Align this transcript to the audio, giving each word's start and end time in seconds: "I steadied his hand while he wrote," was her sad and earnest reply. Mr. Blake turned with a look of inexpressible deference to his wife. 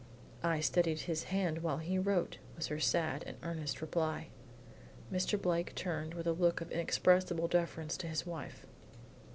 "I 0.41 0.61
steadied 0.61 1.01
his 1.01 1.25
hand 1.25 1.59
while 1.61 1.77
he 1.77 1.99
wrote," 1.99 2.39
was 2.55 2.65
her 2.69 2.79
sad 2.79 3.23
and 3.27 3.37
earnest 3.43 3.81
reply. 3.83 4.29
Mr. 5.13 5.39
Blake 5.39 5.75
turned 5.75 6.15
with 6.15 6.25
a 6.25 6.33
look 6.33 6.59
of 6.59 6.71
inexpressible 6.71 7.47
deference 7.47 7.95
to 7.97 8.07
his 8.07 8.25
wife. 8.25 8.65